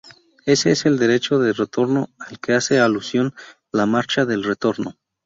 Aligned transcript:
Ese 0.47 0.71
es 0.71 0.87
el 0.87 0.97
derecho 0.97 1.37
de 1.37 1.53
retorno 1.53 2.09
al 2.17 2.39
que 2.39 2.53
hace 2.55 2.79
alusión 2.79 3.35
la 3.71 3.85
Marcha 3.85 4.25
del 4.25 4.43
Retorno. 4.43 4.95